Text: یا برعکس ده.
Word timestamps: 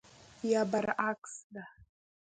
یا 0.51 0.61
برعکس 0.71 1.33
ده. 1.53 1.63